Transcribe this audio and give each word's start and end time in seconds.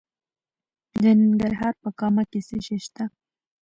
د 1.01 1.03
ننګرهار 1.19 1.73
په 1.83 1.89
کامه 1.99 2.23
کې 2.31 2.39
څه 2.47 2.57
شی 2.65 2.77
شته؟ 2.85 3.03